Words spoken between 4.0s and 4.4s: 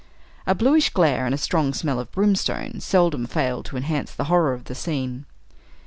the